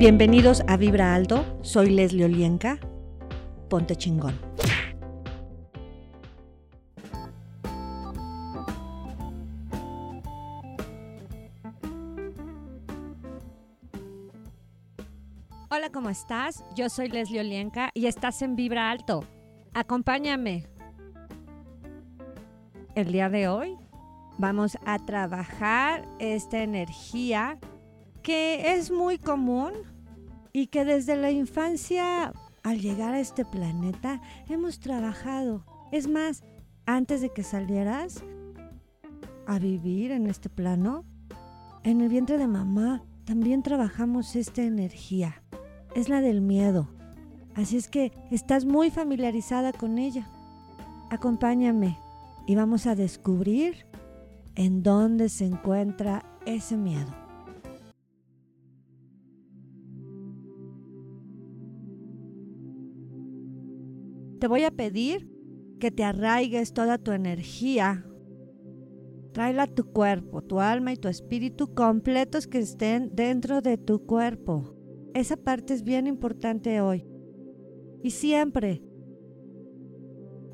Bienvenidos 0.00 0.62
a 0.66 0.78
Vibra 0.78 1.14
Alto, 1.14 1.44
soy 1.60 1.90
Leslie 1.90 2.24
Olienka. 2.24 2.78
Ponte 3.68 3.96
chingón. 3.96 4.34
Hola, 15.68 15.90
¿cómo 15.92 16.08
estás? 16.08 16.64
Yo 16.74 16.88
soy 16.88 17.10
Leslie 17.10 17.40
Olienka 17.40 17.90
y 17.92 18.06
estás 18.06 18.40
en 18.40 18.56
Vibra 18.56 18.90
Alto. 18.90 19.22
Acompáñame. 19.74 20.64
El 22.94 23.12
día 23.12 23.28
de 23.28 23.48
hoy 23.48 23.76
vamos 24.38 24.78
a 24.86 24.98
trabajar 24.98 26.08
esta 26.18 26.62
energía 26.62 27.58
que 28.22 28.74
es 28.74 28.90
muy 28.90 29.18
común 29.18 29.72
y 30.52 30.66
que 30.66 30.84
desde 30.84 31.16
la 31.16 31.30
infancia 31.30 32.32
al 32.62 32.80
llegar 32.80 33.14
a 33.14 33.20
este 33.20 33.44
planeta 33.44 34.20
hemos 34.48 34.80
trabajado. 34.80 35.64
Es 35.92 36.08
más, 36.08 36.42
antes 36.86 37.20
de 37.20 37.30
que 37.30 37.42
salieras 37.42 38.22
a 39.46 39.58
vivir 39.58 40.12
en 40.12 40.26
este 40.26 40.48
plano, 40.48 41.04
en 41.82 42.00
el 42.00 42.08
vientre 42.08 42.38
de 42.38 42.46
mamá 42.46 43.02
también 43.24 43.62
trabajamos 43.62 44.36
esta 44.36 44.62
energía. 44.62 45.42
Es 45.94 46.08
la 46.08 46.20
del 46.20 46.40
miedo. 46.40 46.88
Así 47.54 47.76
es 47.76 47.88
que 47.88 48.12
estás 48.30 48.64
muy 48.64 48.90
familiarizada 48.90 49.72
con 49.72 49.98
ella. 49.98 50.28
Acompáñame 51.10 51.98
y 52.46 52.54
vamos 52.54 52.86
a 52.86 52.94
descubrir 52.94 53.86
en 54.54 54.82
dónde 54.82 55.28
se 55.28 55.46
encuentra 55.46 56.24
ese 56.46 56.76
miedo. 56.76 57.29
Te 64.40 64.46
voy 64.46 64.64
a 64.64 64.70
pedir 64.70 65.28
que 65.78 65.90
te 65.90 66.02
arraigues 66.02 66.72
toda 66.72 66.96
tu 66.96 67.12
energía. 67.12 68.06
Tráela 69.32 69.64
a 69.64 69.66
tu 69.66 69.92
cuerpo, 69.92 70.40
tu 70.42 70.60
alma 70.60 70.94
y 70.94 70.96
tu 70.96 71.08
espíritu 71.08 71.74
completos 71.74 72.46
que 72.46 72.58
estén 72.58 73.14
dentro 73.14 73.60
de 73.60 73.76
tu 73.76 74.06
cuerpo. 74.06 74.74
Esa 75.12 75.36
parte 75.36 75.74
es 75.74 75.82
bien 75.82 76.06
importante 76.06 76.80
hoy. 76.80 77.06
Y 78.02 78.12
siempre. 78.12 78.82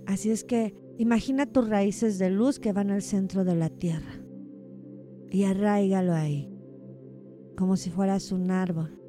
Así 0.05 0.31
es 0.31 0.42
que 0.42 0.75
imagina 0.98 1.47
tus 1.47 1.69
raíces 1.69 2.19
de 2.19 2.31
luz 2.31 2.59
que 2.59 2.73
van 2.73 2.91
al 2.91 3.03
centro 3.03 3.45
de 3.45 3.55
la 3.55 3.70
tierra. 3.70 4.20
Y 5.31 5.45
arraigalo 5.45 6.12
ahí. 6.12 6.53
Como 7.57 7.77
si 7.77 7.91
fueras 7.91 8.33
un 8.33 8.51
árbol. 8.51 9.01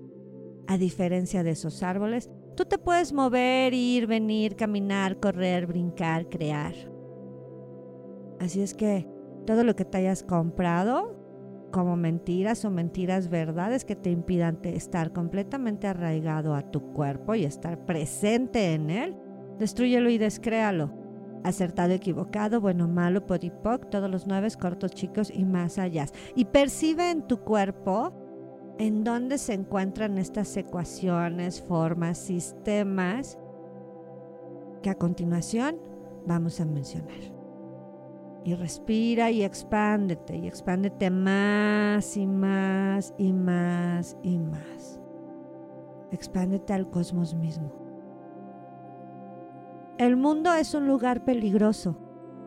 A 0.67 0.77
diferencia 0.77 1.43
de 1.43 1.51
esos 1.51 1.81
árboles, 1.81 2.29
Tú 2.57 2.65
te 2.65 2.79
puedes 2.79 3.13
mover, 3.13 3.75
ir, 3.75 4.07
venir, 4.07 4.55
caminar, 4.55 5.19
correr, 5.19 5.67
brincar, 5.67 6.27
crear. 6.27 6.73
Así 8.39 8.61
es 8.61 8.73
que 8.73 9.07
todo 9.45 9.63
lo 9.63 9.75
que 9.75 9.85
te 9.85 9.99
hayas 9.99 10.23
comprado 10.23 11.15
como 11.71 11.95
mentiras 11.95 12.65
o 12.65 12.71
mentiras 12.71 13.29
verdades 13.29 13.85
que 13.85 13.95
te 13.95 14.09
impidan 14.09 14.57
estar 14.63 15.13
completamente 15.13 15.85
arraigado 15.85 16.55
a 16.55 16.63
tu 16.63 16.93
cuerpo 16.93 17.35
y 17.35 17.45
estar 17.45 17.85
presente 17.85 18.73
en 18.73 18.89
él, 18.89 19.15
destruyelo 19.59 20.09
y 20.09 20.17
descréalo. 20.17 20.91
Acertado, 21.43 21.93
equivocado, 21.93 22.59
bueno, 22.59 22.87
malo, 22.87 23.27
podipoc, 23.27 23.87
todos 23.91 24.09
los 24.09 24.25
nueve 24.25 24.47
cortos, 24.59 24.93
chicos 24.93 25.31
y 25.31 25.45
más 25.45 25.77
allá. 25.77 26.07
Y 26.33 26.45
percibe 26.45 27.11
en 27.11 27.21
tu 27.21 27.37
cuerpo 27.37 28.26
en 28.79 29.03
dónde 29.03 29.37
se 29.37 29.53
encuentran 29.53 30.17
estas 30.17 30.55
ecuaciones, 30.57 31.61
formas, 31.61 32.17
sistemas 32.17 33.37
que 34.81 34.89
a 34.89 34.95
continuación 34.95 35.77
vamos 36.25 36.59
a 36.59 36.65
mencionar. 36.65 37.37
Y 38.43 38.55
respira 38.55 39.29
y 39.29 39.43
expándete, 39.43 40.37
y 40.37 40.47
expándete 40.47 41.09
más 41.09 42.15
y 42.15 42.25
más 42.25 43.13
y 43.17 43.33
más 43.33 44.15
y 44.23 44.39
más. 44.39 45.01
Expándete 46.11 46.73
al 46.73 46.89
cosmos 46.89 47.35
mismo. 47.35 47.71
El 49.97 50.15
mundo 50.15 50.53
es 50.53 50.73
un 50.73 50.87
lugar 50.87 51.25
peligroso. 51.25 51.97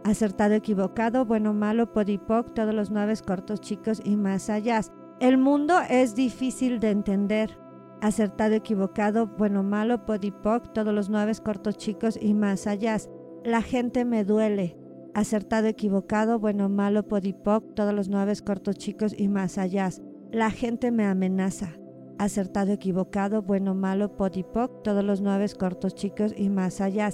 Acertado, 0.04 0.54
equivocado, 0.54 1.26
bueno, 1.26 1.52
malo, 1.52 1.92
podipoc, 1.92 2.54
todos 2.54 2.72
los 2.72 2.91
nueve 2.91 3.12
cortos, 3.26 3.60
chicos 3.60 4.00
y 4.02 4.16
más 4.16 4.48
allá. 4.48 4.80
El 5.20 5.36
mundo 5.36 5.75
es 5.91 6.14
difícil 6.14 6.81
de 6.81 6.88
entender. 6.88 7.58
Acertado, 8.00 8.54
equivocado, 8.54 9.26
bueno, 9.26 9.62
malo, 9.62 10.06
podipoc, 10.06 10.72
todos 10.72 10.94
los 10.94 11.10
nueve 11.10 11.32
cortos 11.44 11.76
chicos 11.76 12.19
y 12.19 12.32
más 12.32 12.66
allá. 12.66 12.97
La 13.44 13.60
gente 13.60 14.06
me 14.06 14.25
duele. 14.25 14.78
Acertado, 15.12 15.66
equivocado, 15.66 16.38
bueno, 16.38 16.70
malo, 16.70 17.06
podipoc, 17.06 17.75
todos 17.75 17.92
los 17.92 18.09
nueve 18.09 18.32
cortos 18.42 18.76
chicos 18.76 19.14
y 19.14 19.28
más 19.28 19.59
allá. 19.59 19.91
La 20.32 20.50
gente 20.50 20.91
me 20.91 21.04
amenaza. 21.04 21.69
Acertado, 22.16 22.72
equivocado, 22.72 23.42
bueno, 23.42 23.75
malo, 23.75 24.16
podipoc, 24.16 24.82
todos 24.82 25.04
los 25.04 25.20
nueve 25.20 25.44
cortos 25.50 25.94
chicos 25.94 26.32
y 26.34 26.48
más 26.48 26.80
allá. 26.80 27.10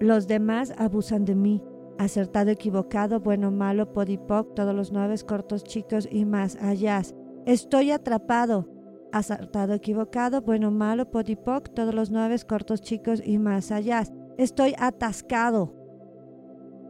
Los 0.00 0.26
demás 0.26 0.72
abusan 0.78 1.26
de 1.26 1.34
mí. 1.34 1.62
Acertado, 1.98 2.50
equivocado, 2.50 3.20
bueno, 3.20 3.50
malo, 3.50 3.92
podipoc, 3.92 4.54
todos 4.54 4.74
los 4.74 4.90
nueve 4.90 5.16
cortos 5.26 5.64
chicos 5.64 6.08
y 6.10 6.24
más 6.24 6.56
allá. 6.56 7.02
Estoy 7.46 7.90
atrapado. 7.90 8.68
Acertado, 9.12 9.74
equivocado, 9.74 10.40
bueno, 10.40 10.70
malo, 10.70 11.10
podipoc, 11.10 11.74
todos 11.74 11.94
los 11.94 12.10
nueve 12.10 12.36
cortos 12.48 12.80
chicos 12.80 13.20
y 13.24 13.38
más 13.38 13.72
allá. 13.72 14.04
Estoy 14.38 14.74
atascado. 14.78 15.74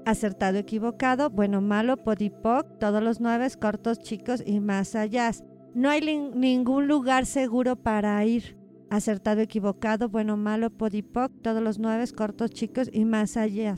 Acertado, 0.04 0.58
equivocado, 0.58 1.30
bueno, 1.30 1.60
malo, 1.60 1.96
podipoc, 1.96 2.78
todos 2.78 3.02
los 3.02 3.20
nueve 3.20 3.48
cortos 3.60 3.98
chicos 3.98 4.42
y 4.44 4.60
más 4.60 4.94
allá. 4.94 5.30
No 5.74 5.88
hay 5.88 6.00
ningún 6.34 6.86
lugar 6.86 7.24
seguro 7.24 7.76
para 7.76 8.24
ir. 8.24 8.56
Acertado, 8.90 9.40
equivocado, 9.40 10.08
bueno, 10.08 10.36
malo, 10.36 10.70
podipoc, 10.70 11.32
todos 11.40 11.62
los 11.62 11.78
nueve 11.78 12.04
cortos 12.14 12.50
chicos 12.50 12.90
y 12.92 13.04
más 13.04 13.36
allá. 13.36 13.74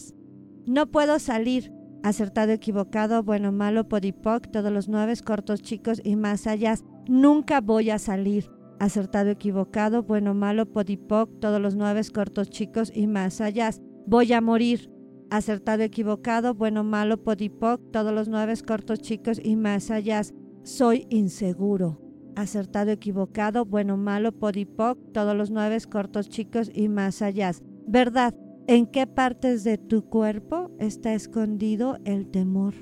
No 0.67 0.87
puedo 0.87 1.19
salir 1.19 1.73
acertado, 2.05 2.53
equivocado, 2.53 3.23
bueno, 3.23 3.51
malo, 3.51 3.89
podipoc, 3.89 4.51
todos 4.51 4.71
los 4.71 4.89
nueve 4.89 5.15
cortos, 5.25 5.63
chicos 5.63 6.03
y 6.05 6.17
más 6.17 6.47
allá. 6.47 6.75
Nunca 7.09 7.63
voy 7.63 7.89
a 7.89 7.99
salir. 7.99 8.51
Acertado, 8.79 9.31
equivocado, 9.31 10.03
bueno, 10.03 10.35
malo, 10.35 10.67
podipoc, 10.67 11.41
todos 11.41 11.61
los 11.63 11.77
nueve 11.77 12.03
cortos, 12.13 12.51
chicos 12.51 12.93
y 12.95 13.07
más 13.07 13.41
allá. 13.41 13.71
Voy 14.07 14.35
a 14.35 14.43
morir. 14.43 14.91
Acertado, 15.31 15.83
equivocado, 15.83 16.55
bueno, 16.55 16.85
malo, 16.85 17.25
podipoc, 17.25 17.81
todos 17.91 18.13
los 18.13 18.29
nueve 18.29 18.53
cortos, 18.67 18.99
chicos 19.01 19.41
y 19.43 19.57
más 19.57 19.91
allá. 19.91 20.21
Soy 20.63 21.07
inseguro. 21.09 22.03
Acertado, 22.37 22.91
equivocado, 22.91 23.65
bueno, 23.65 23.97
malo, 23.97 24.33
podipoc, 24.33 24.99
todos 25.15 25.35
los 25.35 25.51
nueve 25.51 25.79
cortos, 25.91 26.29
chicos 26.29 26.71
y 26.75 26.91
más 26.91 27.23
allá. 27.23 27.53
Verdad, 27.87 28.35
¿En 28.67 28.87
qué 28.87 29.07
partes 29.07 29.63
de 29.63 29.77
tu 29.77 30.09
cuerpo 30.09 30.71
está 30.79 31.13
escondido 31.13 31.99
el 32.07 32.29
temor? 32.29 32.73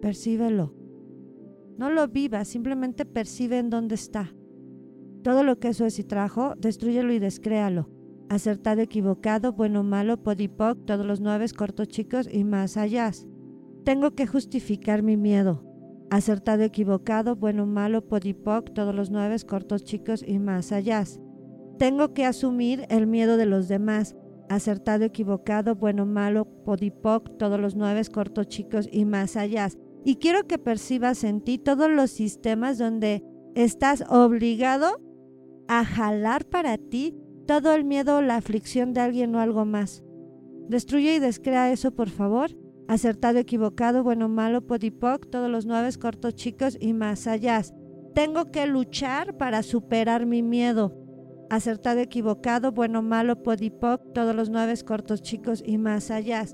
Percíbelo. 0.00 0.74
No 1.76 1.90
lo 1.90 2.08
vivas, 2.08 2.48
simplemente 2.48 3.04
percibe 3.04 3.58
en 3.58 3.68
dónde 3.68 3.96
está. 3.96 4.34
Todo 5.22 5.42
lo 5.42 5.58
que 5.58 5.68
eso 5.68 5.84
es 5.84 5.98
y 5.98 6.04
trajo, 6.04 6.54
destruyelo 6.56 7.12
y 7.12 7.18
descréalo. 7.18 7.90
Acertado, 8.30 8.80
equivocado, 8.80 9.52
bueno, 9.52 9.84
malo, 9.84 10.22
podipoc, 10.22 10.86
todos 10.86 11.04
los 11.04 11.20
nueve 11.20 11.44
cortos 11.54 11.88
chicos 11.88 12.26
y 12.32 12.44
más 12.44 12.78
allá. 12.78 13.10
Tengo 13.84 14.12
que 14.12 14.26
justificar 14.26 15.02
mi 15.02 15.18
miedo. 15.18 15.66
Acertado, 16.08 16.62
equivocado, 16.62 17.36
bueno, 17.36 17.66
malo, 17.66 18.08
podipoc, 18.08 18.72
todos 18.72 18.94
los 18.94 19.10
nueve 19.10 19.36
cortos 19.46 19.84
chicos 19.84 20.24
y 20.26 20.38
más 20.38 20.72
allá. 20.72 21.04
Tengo 21.78 22.14
que 22.14 22.24
asumir 22.24 22.86
el 22.88 23.06
miedo 23.06 23.36
de 23.36 23.44
los 23.44 23.68
demás 23.68 24.16
acertado, 24.54 25.04
equivocado, 25.04 25.74
bueno, 25.74 26.06
malo, 26.06 26.46
podipoc, 26.64 27.36
todos 27.38 27.58
los 27.60 27.74
nueve 27.74 28.02
cortos 28.12 28.48
chicos 28.48 28.88
y 28.90 29.04
más 29.04 29.36
allá. 29.36 29.68
Y 30.04 30.16
quiero 30.16 30.46
que 30.46 30.58
percibas 30.58 31.24
en 31.24 31.40
ti 31.40 31.58
todos 31.58 31.90
los 31.90 32.10
sistemas 32.10 32.78
donde 32.78 33.22
estás 33.54 34.04
obligado 34.08 35.00
a 35.68 35.84
jalar 35.84 36.44
para 36.44 36.76
ti 36.76 37.14
todo 37.46 37.74
el 37.74 37.84
miedo 37.84 38.16
o 38.16 38.22
la 38.22 38.36
aflicción 38.36 38.92
de 38.92 39.00
alguien 39.00 39.34
o 39.34 39.40
algo 39.40 39.64
más. 39.64 40.02
Destruye 40.68 41.14
y 41.14 41.18
descrea 41.18 41.72
eso, 41.72 41.92
por 41.92 42.08
favor. 42.08 42.50
Acertado, 42.88 43.38
equivocado, 43.38 44.02
bueno, 44.02 44.28
malo, 44.28 44.66
podipoc, 44.66 45.30
todos 45.30 45.50
los 45.50 45.66
nueve 45.66 45.88
cortos 46.00 46.34
chicos 46.34 46.76
y 46.80 46.92
más 46.92 47.26
allá. 47.26 47.62
Tengo 48.14 48.50
que 48.50 48.66
luchar 48.66 49.36
para 49.36 49.62
superar 49.62 50.26
mi 50.26 50.42
miedo 50.42 51.01
acertado, 51.52 52.00
equivocado, 52.00 52.72
bueno, 52.72 53.02
malo, 53.02 53.42
podipoc, 53.42 54.14
todos 54.14 54.34
los 54.34 54.48
nueve 54.48 54.72
cortos 54.86 55.20
chicos 55.20 55.62
y 55.64 55.76
más 55.76 56.10
allá. 56.10 56.46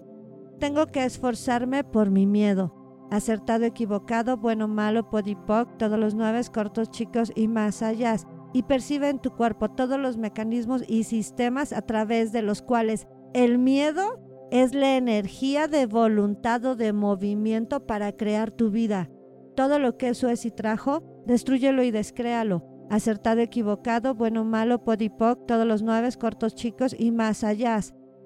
Tengo 0.58 0.88
que 0.88 1.04
esforzarme 1.04 1.84
por 1.84 2.10
mi 2.10 2.26
miedo. 2.26 2.74
Acertado, 3.12 3.64
equivocado, 3.64 4.38
bueno, 4.38 4.66
malo, 4.66 5.08
podipoc, 5.08 5.78
todos 5.78 6.00
los 6.00 6.16
nueve 6.16 6.40
cortos 6.52 6.90
chicos 6.90 7.30
y 7.36 7.46
más 7.46 7.80
allá. 7.80 8.16
y 8.54 8.62
percibe 8.62 9.10
en 9.10 9.18
tu 9.18 9.30
cuerpo 9.30 9.70
todos 9.70 10.00
los 10.00 10.16
mecanismos 10.16 10.82
y 10.88 11.04
sistemas 11.04 11.74
a 11.74 11.82
través 11.82 12.32
de 12.32 12.40
los 12.40 12.62
cuales 12.62 13.06
el 13.34 13.58
miedo 13.58 14.18
es 14.50 14.74
la 14.74 14.96
energía 14.96 15.68
de 15.68 15.84
voluntad 15.84 16.64
o 16.64 16.74
de 16.74 16.94
movimiento 16.94 17.86
para 17.86 18.12
crear 18.12 18.50
tu 18.50 18.70
vida. 18.70 19.10
Todo 19.54 19.78
lo 19.78 19.98
que 19.98 20.08
eso 20.08 20.30
es 20.30 20.46
y 20.46 20.50
trajo, 20.50 21.02
destruyelo 21.26 21.82
y 21.82 21.90
descréalo. 21.90 22.77
Acertado, 22.90 23.40
equivocado, 23.40 24.14
bueno, 24.14 24.44
malo, 24.44 24.82
podipoc, 24.82 25.46
todos 25.46 25.66
los 25.66 25.82
nueve, 25.82 26.08
cortos, 26.18 26.54
chicos 26.54 26.96
y 26.98 27.10
más 27.10 27.44
allá. 27.44 27.80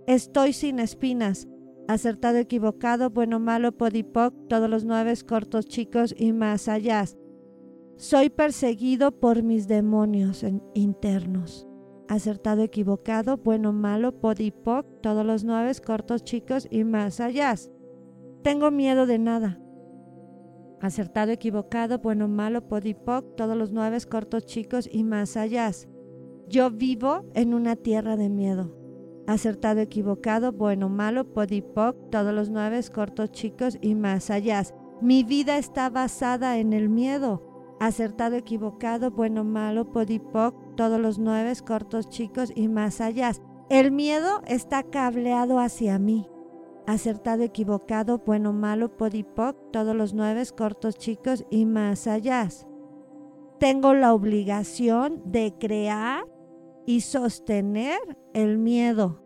Estoy 0.07 0.53
sin 0.53 0.79
espinas. 0.79 1.49
Acertado, 1.89 2.39
equivocado, 2.39 3.11
bueno, 3.11 3.41
malo, 3.41 3.73
podipoc, 3.73 4.35
todos 4.49 4.71
los 4.71 4.85
nueve, 4.85 5.15
cortos, 5.29 5.67
chicos 5.67 6.15
y 6.17 6.33
más 6.33 6.69
allá. 6.69 7.05
Soy 7.97 8.31
perseguido 8.31 9.11
por 9.19 9.43
mis 9.43 9.67
demonios 9.67 10.45
internos. 10.75 11.67
Acertado, 12.09 12.63
equivocado, 12.63 13.39
bueno, 13.39 13.73
malo, 13.73 14.21
podipoc, 14.21 14.87
todos 15.03 15.27
los 15.27 15.45
nueve, 15.45 15.73
cortos, 15.85 16.23
chicos 16.23 16.69
y 16.71 16.85
más 16.85 17.21
allá. 17.21 17.55
Tengo 18.43 18.71
miedo 18.71 19.07
de 19.07 19.19
nada. 19.19 19.59
Acertado, 20.83 21.33
equivocado, 21.33 22.01
bueno, 22.01 22.29
malo, 22.29 22.69
podipoc, 22.69 23.37
todos 23.37 23.57
los 23.57 23.73
nueve, 23.73 23.97
cortos, 24.11 24.45
chicos 24.45 24.87
y 24.93 25.05
más 25.05 25.39
allá. 25.39 25.71
Yo 26.49 26.71
vivo 26.71 27.25
en 27.35 27.55
una 27.55 27.77
tierra 27.77 28.19
de 28.19 28.29
miedo. 28.29 28.77
Acertado, 29.27 29.81
equivocado, 29.81 30.53
bueno, 30.53 30.91
malo, 30.91 31.33
podipoc, 31.33 32.11
todos 32.11 32.35
los 32.35 32.51
nueve, 32.51 32.81
cortos, 32.93 33.31
chicos 33.31 33.79
y 33.81 33.95
más 33.95 34.29
allá. 34.29 34.63
Mi 35.01 35.25
vida 35.25 35.57
está 35.57 35.89
basada 35.89 36.59
en 36.59 36.75
el 36.75 36.91
miedo 36.91 37.49
acertado, 37.87 38.37
equivocado, 38.37 39.11
bueno, 39.11 39.43
malo, 39.43 39.91
podipoc, 39.91 40.55
todos 40.77 41.01
los 41.01 41.19
nueve, 41.19 41.53
cortos, 41.67 42.09
chicos 42.09 42.53
y 42.55 42.69
más 42.69 43.01
allá. 43.01 43.33
El 43.69 43.91
miedo 43.91 44.43
está 44.47 44.85
cableado 44.85 45.59
hacia 45.59 45.99
mí. 45.99 46.32
Acertado, 46.87 47.43
equivocado, 47.43 48.19
bueno, 48.27 48.53
malo, 48.53 48.97
podipoc, 48.97 49.57
todos 49.71 49.95
los 49.95 50.15
nueve, 50.15 50.43
cortos, 50.57 50.97
chicos 50.97 51.45
y 51.51 51.65
más 51.65 52.07
allá. 52.07 52.49
Tengo 53.61 53.95
la 53.95 54.13
obligación 54.13 55.23
de 55.25 55.55
crear 55.59 56.25
y 56.85 57.03
sostener 57.03 57.99
el 58.35 58.59
miedo. 58.59 59.23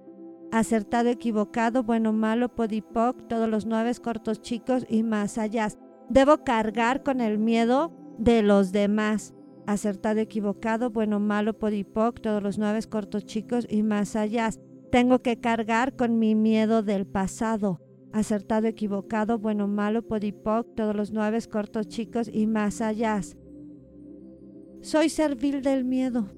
Acertado, 0.53 1.09
equivocado, 1.09 1.83
bueno, 1.83 2.13
malo, 2.13 2.55
podipoc, 2.55 3.27
todos 3.29 3.49
los 3.49 3.67
nueve, 3.67 3.93
cortos, 4.03 4.43
chicos 4.43 4.85
y 4.89 5.03
más 5.03 5.39
allá. 5.39 5.69
Debo 6.09 6.45
cargar 6.45 7.03
con 7.03 7.21
el 7.21 7.39
miedo 7.39 7.93
de 8.19 8.43
los 8.43 8.73
demás. 8.73 9.35
Acertado, 9.67 10.21
equivocado, 10.21 10.91
bueno, 10.91 11.19
malo, 11.19 11.59
podipoc, 11.59 12.21
todos 12.21 12.43
los 12.43 12.59
nueve 12.59 12.81
cortos 12.89 13.25
chicos 13.25 13.67
y 13.69 13.83
más 13.83 14.15
allá. 14.15 14.51
Tengo 14.91 15.21
que 15.21 15.41
cargar 15.41 15.97
con 15.97 16.19
mi 16.19 16.35
miedo 16.35 16.83
del 16.83 17.07
pasado. 17.07 17.81
Acertado, 18.13 18.67
equivocado, 18.67 19.39
bueno, 19.39 19.69
malo, 19.69 20.03
podipoc, 20.03 20.75
todos 20.75 20.97
los 20.97 21.13
nueve 21.13 21.39
cortos 21.51 21.89
chicos 21.89 22.31
y 22.33 22.47
más 22.47 22.81
allá. 22.81 23.21
Soy 24.81 25.09
servil 25.09 25.63
del 25.63 25.85
miedo. 25.85 26.29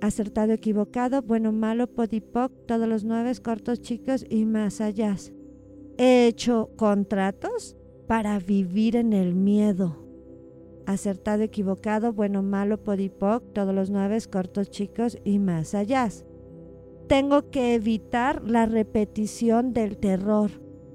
Acertado, 0.00 0.52
equivocado, 0.52 1.22
bueno, 1.22 1.52
malo, 1.52 1.86
podipoc, 1.86 2.52
todos 2.66 2.88
los 2.88 3.04
nueve 3.04 3.32
cortos 3.42 3.80
chicos 3.80 4.26
y 4.28 4.44
más 4.44 4.80
allá. 4.80 5.16
He 5.96 6.26
hecho 6.26 6.70
contratos 6.76 7.76
para 8.08 8.38
vivir 8.40 8.96
en 8.96 9.12
el 9.12 9.34
miedo 9.34 10.02
acertado, 10.86 11.42
equivocado, 11.42 12.12
bueno, 12.12 12.42
malo, 12.42 12.82
podipoc, 12.82 13.52
todos 13.52 13.74
los 13.74 13.90
nueve, 13.90 14.18
cortos, 14.30 14.70
chicos 14.70 15.18
y 15.24 15.38
más 15.38 15.74
allá. 15.74 16.08
Tengo 17.08 17.50
que 17.50 17.74
evitar 17.74 18.42
la 18.44 18.66
repetición 18.66 19.72
del 19.72 19.98
terror. 19.98 20.50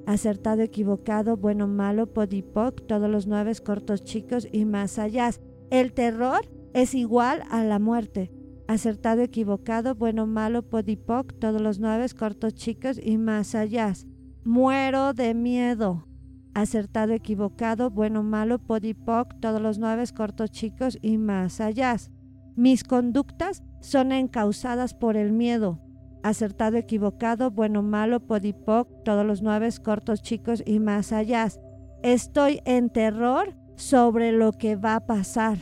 Acertado, 0.05 0.61
equivocado, 0.61 1.37
bueno, 1.37 1.67
malo, 1.67 2.13
podipoc, 2.13 2.85
todos 2.87 3.09
los 3.09 3.27
nueve, 3.27 3.53
cortos, 3.63 4.03
chicos 4.03 4.47
y 4.51 4.65
más 4.65 4.99
allá. 4.99 5.29
El 5.69 5.93
terror 5.93 6.41
es 6.73 6.93
igual 6.95 7.43
a 7.49 7.63
la 7.63 7.79
muerte. 7.79 8.31
Acertado, 8.67 9.21
equivocado, 9.21 9.95
bueno, 9.95 10.25
malo, 10.25 10.63
podipoc, 10.63 11.33
todos 11.39 11.61
los 11.61 11.79
nueve, 11.79 12.05
cortos, 12.17 12.55
chicos 12.55 12.99
y 13.01 13.17
más 13.17 13.53
allá. 13.53 13.93
Muero 14.43 15.13
de 15.13 15.33
miedo 15.33 16.07
acertado, 16.57 17.13
equivocado, 17.13 17.91
bueno, 17.91 18.23
malo, 18.23 18.57
podipoc, 18.57 19.39
todos 19.39 19.61
los 19.61 19.77
nueve 19.77 20.03
cortos 20.15 20.49
chicos 20.49 20.97
y 21.03 21.19
más 21.19 21.61
allá. 21.61 21.95
Mis 22.55 22.83
conductas 22.83 23.61
son 23.79 24.11
encausadas 24.11 24.95
por 24.95 25.17
el 25.17 25.31
miedo. 25.31 25.79
Acertado, 26.27 26.75
equivocado, 26.75 27.51
bueno, 27.51 27.81
malo, 27.83 28.19
podipoc, 28.19 28.89
todos 29.05 29.25
los 29.25 29.41
nueve 29.41 29.69
cortos 29.81 30.21
chicos 30.21 30.61
y 30.65 30.79
más 30.79 31.13
allá. 31.13 31.47
Estoy 32.03 32.59
en 32.65 32.89
terror 32.89 33.55
sobre 33.77 34.33
lo 34.33 34.51
que 34.51 34.75
va 34.75 34.95
a 34.95 35.05
pasar. 35.05 35.57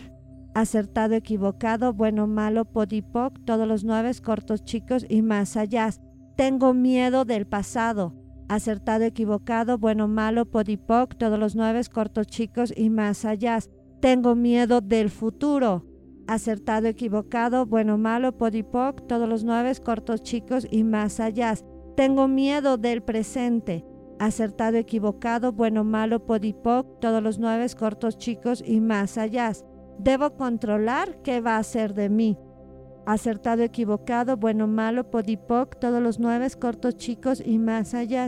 Acertado, 0.56 1.14
equivocado, 1.14 1.94
bueno, 1.94 2.26
malo, 2.26 2.66
podipoc, 2.66 3.46
todos 3.46 3.68
los 3.68 3.84
nueve 3.84 4.10
cortos 4.24 4.64
chicos 4.64 5.06
y 5.08 5.22
más 5.22 5.56
allá. 5.56 5.92
Tengo 6.36 6.74
miedo 6.74 7.26
del 7.26 7.46
pasado 7.46 8.16
acertado, 8.48 9.04
equivocado, 9.04 9.78
bueno, 9.78 10.08
malo, 10.08 10.46
podipoc, 10.46 11.16
todos 11.16 11.38
los 11.38 11.56
nueve, 11.56 11.82
cortos, 11.94 12.26
chicos 12.26 12.74
y 12.76 12.90
más 12.90 13.24
allá. 13.24 13.60
Tengo 14.02 14.34
miedo 14.34 14.82
del 14.82 15.12
futuro. 15.12 15.86
Acertado, 16.28 16.88
equivocado, 16.88 17.66
bueno, 17.66 17.98
malo, 17.98 18.38
podipoc, 18.38 19.08
todos 19.08 19.30
los 19.30 19.44
nueve, 19.44 19.72
cortos, 19.84 20.24
chicos 20.24 20.68
y 20.70 20.84
más 20.84 21.20
allá. 21.20 21.54
Tengo 21.96 22.28
miedo 22.28 22.78
del 22.78 23.04
presente. 23.04 23.86
Acertado, 24.20 24.78
equivocado, 24.78 25.52
bueno, 25.52 25.84
malo, 25.84 26.26
podipoc, 26.26 27.00
todos 27.00 27.22
los 27.22 27.38
nueve, 27.38 27.68
cortos, 27.78 28.18
chicos 28.18 28.64
y 28.66 28.80
más 28.82 29.18
allá. 29.18 29.52
Debo 30.00 30.36
controlar 30.36 31.22
qué 31.22 31.42
va 31.42 31.58
a 31.58 31.64
ser 31.64 31.94
de 31.94 32.10
mí 32.10 32.38
acertado, 33.06 33.64
equivocado, 33.64 34.38
bueno, 34.38 34.68
malo, 34.68 35.10
podipoc, 35.10 35.78
todos 35.80 36.02
los 36.02 36.20
nueve 36.20 36.48
cortos 36.60 36.98
chicos 36.98 37.42
y 37.46 37.58
más 37.60 37.94
allá. 37.94 38.28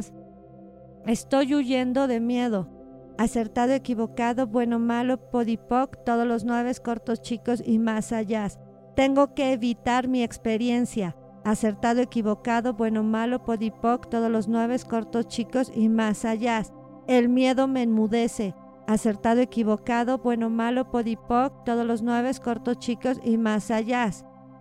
Estoy 1.05 1.55
huyendo 1.55 2.07
de 2.07 2.19
miedo. 2.19 2.76
Acertado, 3.17 3.73
equivocado, 3.73 4.45
bueno, 4.45 4.77
malo, 4.77 5.17
podipoc, 5.31 6.03
todos 6.05 6.27
los 6.27 6.43
nueve 6.43 6.71
cortos 6.75 7.19
chicos 7.21 7.63
y 7.65 7.79
más 7.79 8.11
allá. 8.11 8.47
Tengo 8.95 9.33
que 9.33 9.53
evitar 9.53 10.07
mi 10.07 10.21
experiencia. 10.21 11.15
Acertado, 11.43 12.01
equivocado, 12.01 12.73
bueno, 12.73 13.03
malo, 13.03 13.43
podipoc, 13.43 14.07
todos 14.09 14.29
los 14.29 14.47
nueve 14.47 14.77
cortos 14.87 15.27
chicos 15.27 15.71
y 15.73 15.89
más 15.89 16.25
allá. 16.25 16.61
El 17.07 17.27
miedo 17.29 17.67
me 17.67 17.83
enmudece. 17.83 18.53
Acertado, 18.85 19.41
equivocado, 19.41 20.19
bueno, 20.19 20.51
malo, 20.51 20.91
podipoc, 20.91 21.63
todos 21.65 21.87
los 21.87 22.03
nueve 22.03 22.31
cortos 22.43 22.77
chicos 22.77 23.19
y 23.23 23.37
más 23.37 23.71
allá. 23.71 24.11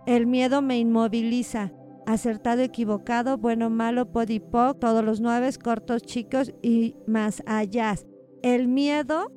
El 0.07 0.25
miedo 0.25 0.63
me 0.63 0.79
inmoviliza. 0.79 1.71
Acertado, 2.07 2.61
equivocado, 2.61 3.37
bueno, 3.37 3.69
malo, 3.69 4.11
podipoc, 4.11 4.79
todos 4.79 5.03
los 5.03 5.21
nueve, 5.21 5.49
cortos, 5.61 6.01
chicos 6.01 6.53
y 6.63 6.95
más 7.05 7.43
allá. 7.45 7.95
El 8.41 8.67
miedo 8.67 9.31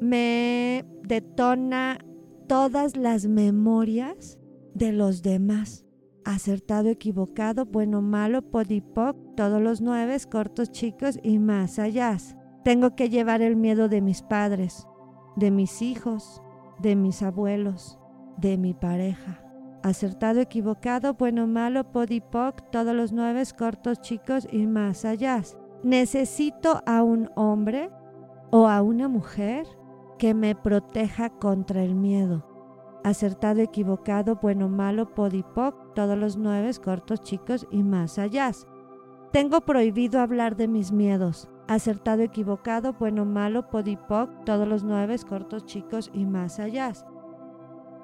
me 0.00 0.84
detona 1.02 1.98
todas 2.48 2.96
las 2.96 3.26
memorias 3.26 4.38
de 4.74 4.92
los 4.92 5.22
demás. 5.22 5.84
Acertado, 6.24 6.88
equivocado, 6.88 7.64
bueno, 7.64 8.02
malo, 8.02 8.42
podipoc, 8.42 9.16
todos 9.36 9.60
los 9.60 9.80
nueve, 9.80 10.16
cortos, 10.30 10.70
chicos 10.70 11.18
y 11.22 11.38
más 11.38 11.78
allá. 11.78 12.16
Tengo 12.64 12.94
que 12.94 13.08
llevar 13.08 13.40
el 13.40 13.56
miedo 13.56 13.88
de 13.88 14.00
mis 14.00 14.22
padres, 14.22 14.86
de 15.36 15.50
mis 15.50 15.80
hijos, 15.80 16.42
de 16.80 16.94
mis 16.94 17.22
abuelos, 17.22 17.98
de 18.36 18.58
mi 18.58 18.74
pareja 18.74 19.44
acertado, 19.82 20.40
equivocado, 20.40 21.14
bueno, 21.14 21.46
malo, 21.46 21.90
podipoc, 21.90 22.70
todos 22.70 22.94
los 22.94 23.12
nueve 23.12 23.42
cortos, 23.56 24.00
chicos 24.00 24.46
y 24.50 24.66
más 24.66 25.04
allá. 25.04 25.42
Necesito 25.82 26.82
a 26.86 27.02
un 27.02 27.30
hombre 27.36 27.90
o 28.50 28.68
a 28.68 28.82
una 28.82 29.08
mujer 29.08 29.66
que 30.18 30.34
me 30.34 30.54
proteja 30.54 31.30
contra 31.30 31.82
el 31.82 31.94
miedo. 31.94 32.44
Acertado, 33.02 33.60
equivocado, 33.60 34.36
bueno, 34.42 34.68
malo, 34.68 35.14
podipoc, 35.14 35.94
todos 35.94 36.18
los 36.18 36.36
nueve 36.36 36.70
cortos, 36.82 37.22
chicos 37.22 37.66
y 37.70 37.82
más 37.82 38.18
allá. 38.18 38.50
Tengo 39.32 39.62
prohibido 39.62 40.20
hablar 40.20 40.56
de 40.56 40.68
mis 40.68 40.92
miedos. 40.92 41.48
Acertado, 41.68 42.22
equivocado, 42.22 42.94
bueno, 42.94 43.24
malo, 43.24 43.70
podipoc, 43.70 44.44
todos 44.44 44.68
los 44.68 44.84
nueve 44.84 45.16
cortos, 45.26 45.64
chicos 45.64 46.10
y 46.12 46.26
más 46.26 46.58
allá 46.58 46.92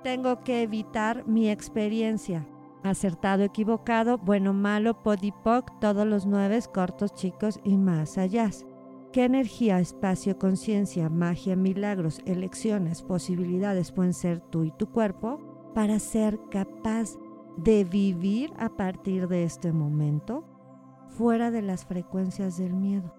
tengo 0.07 0.45
que 0.45 0.63
evitar 0.63 1.27
mi 1.27 1.51
experiencia. 1.51 2.47
Acertado, 2.85 3.43
equivocado, 3.43 4.19
bueno, 4.19 4.53
malo, 4.53 5.03
podipoc, 5.03 5.81
todos 5.81 6.07
los 6.07 6.27
nueve, 6.27 6.61
cortos, 6.73 7.13
chicos 7.13 7.59
y 7.65 7.77
más 7.77 8.17
allá. 8.17 8.49
¿Qué 9.17 9.25
energía, 9.25 9.81
espacio, 9.81 10.39
conciencia, 10.39 11.09
magia, 11.09 11.57
milagros, 11.57 12.21
elecciones, 12.27 13.01
posibilidades 13.01 13.91
pueden 13.91 14.13
ser 14.13 14.43
tú 14.43 14.65
y 14.65 14.73
tu 14.73 14.91
cuerpo? 14.91 15.73
para 15.75 15.99
ser 16.01 16.39
capaz 16.51 17.17
de 17.57 17.85
vivir 17.85 18.53
a 18.59 18.69
partir 18.77 19.27
de 19.27 19.45
este 19.45 19.73
momento 19.73 20.45
fuera 21.09 21.51
de 21.51 21.63
las 21.63 21.87
frecuencias 21.87 22.59
del 22.59 22.75
miedo. 22.75 23.15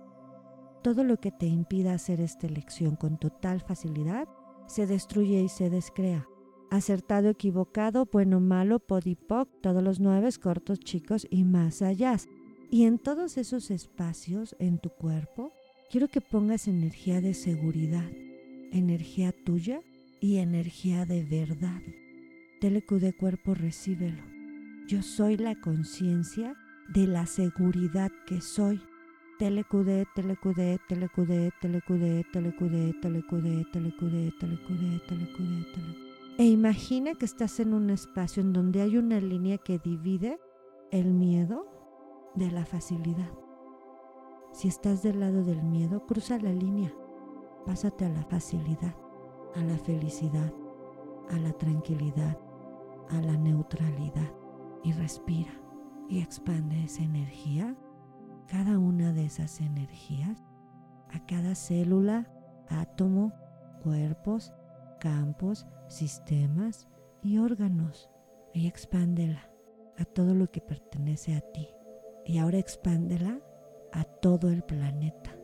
Todo 0.84 1.04
lo 1.04 1.18
que 1.18 1.32
te 1.32 1.48
impida 1.48 1.96
hacer 1.96 2.22
esta 2.22 2.46
elección 2.46 2.96
con 2.96 3.18
total 3.18 3.62
facilidad 3.62 4.28
se 4.68 4.86
destruye 4.86 5.42
y 5.42 5.50
se 5.50 5.72
descrea. 5.72 6.28
Acertado, 6.70 7.30
equivocado, 7.30 8.08
bueno, 8.12 8.40
malo, 8.40 8.78
podipoc, 8.78 9.50
todos 9.62 9.82
los 9.82 10.00
nueve 10.00 10.30
cortos, 10.40 10.80
chicos 10.80 11.26
y 11.32 11.44
más 11.44 11.82
allá. 11.82 12.18
Y 12.70 12.84
en 12.84 13.00
todos 13.00 13.38
esos 13.38 13.72
espacios 13.72 14.56
en 14.60 14.78
tu 14.78 14.92
cuerpo, 14.92 15.54
quiero 15.90 16.10
que 16.10 16.22
pongas 16.22 16.68
energía 16.68 17.22
de 17.22 17.34
seguridad, 17.34 18.10
energía 18.72 19.32
tuya 19.46 19.82
y 20.20 20.38
energía 20.38 21.06
de 21.06 21.24
verdad. 21.24 21.82
Telecude 22.60 23.14
cuerpo, 23.14 23.54
recíbelo. 23.54 24.22
Yo 24.88 25.02
soy 25.02 25.38
la 25.38 25.56
conciencia 25.56 26.56
de 26.94 27.08
la 27.08 27.26
seguridad 27.26 28.12
que 28.26 28.42
soy. 28.42 28.82
Telecude, 29.40 30.06
telecude, 30.16 30.80
telecude, 30.90 31.52
telecude, 31.62 32.32
telecude, 32.32 32.94
telecude, 33.02 33.66
telecude, 33.72 34.34
telecude, 34.40 35.02
telecude, 35.08 35.66
E 36.40 36.46
imagina 36.46 37.14
que 37.14 37.26
estás 37.26 37.60
en 37.60 37.74
un 37.74 37.92
espacio 37.92 38.42
en 38.42 38.52
donde 38.52 38.82
hay 38.82 38.98
una 38.98 39.20
línea 39.20 39.58
que 39.58 39.78
divide 39.78 40.40
el 40.92 41.14
miedo 41.14 41.68
de 42.36 42.50
la 42.50 42.66
facilidad. 42.66 43.47
Si 44.58 44.68
estás 44.68 45.04
del 45.04 45.20
lado 45.20 45.44
del 45.44 45.62
miedo, 45.62 46.08
cruza 46.08 46.40
la 46.40 46.52
línea. 46.52 46.92
Pásate 47.68 48.06
a 48.06 48.10
la 48.10 48.24
facilidad, 48.24 48.96
a 49.54 49.64
la 49.64 49.78
felicidad, 49.78 50.52
a 51.30 51.38
la 51.38 51.54
tranquilidad, 51.54 52.40
a 53.12 53.22
la 53.22 53.38
neutralidad 53.38 54.34
y 54.84 54.94
respira 54.94 55.52
y 56.10 56.22
expande 56.22 56.86
esa 56.86 57.04
energía, 57.04 57.78
cada 58.48 58.80
una 58.80 59.14
de 59.14 59.26
esas 59.26 59.62
energías, 59.62 60.44
a 61.12 61.24
cada 61.28 61.54
célula, 61.54 62.28
átomo, 62.68 63.34
cuerpos, 63.84 64.54
campos, 65.00 65.68
sistemas 65.88 66.88
y 67.22 67.38
órganos 67.38 68.10
y 68.56 68.66
expándela 68.66 69.52
a 70.00 70.06
todo 70.06 70.34
lo 70.34 70.50
que 70.50 70.62
pertenece 70.62 71.36
a 71.36 71.42
ti. 71.42 71.70
Y 72.26 72.40
ahora 72.40 72.58
expándela 72.58 73.40
a 73.98 74.04
todo 74.04 74.50
el 74.50 74.64
planeta. 74.64 75.36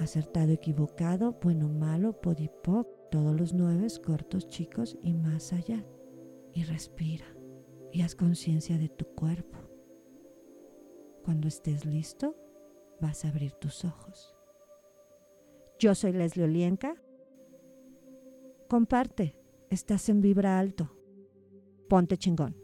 Acertado, 0.00 0.50
equivocado, 0.50 1.38
bueno, 1.40 1.68
malo, 1.68 2.20
podipoc, 2.20 2.88
todos 3.10 3.38
los 3.38 3.54
nueve, 3.54 3.86
cortos, 4.04 4.48
chicos 4.48 4.98
y 5.02 5.14
más 5.14 5.52
allá 5.52 5.84
y 6.52 6.64
respira 6.64 7.24
y 7.92 8.02
haz 8.02 8.16
conciencia 8.16 8.76
de 8.78 8.88
tu 8.88 9.06
cuerpo. 9.14 9.58
Cuando 11.24 11.46
estés 11.46 11.86
listo, 11.86 12.36
vas 13.00 13.24
a 13.24 13.28
abrir 13.28 13.52
tus 13.52 13.84
ojos. 13.84 14.34
Yo 15.78 15.94
soy 15.94 16.12
Leslie 16.12 16.44
Olienka. 16.44 17.00
Comparte, 18.68 19.36
estás 19.70 20.08
en 20.08 20.20
vibra 20.20 20.58
alto. 20.58 20.90
Ponte 21.88 22.18
chingón. 22.18 22.63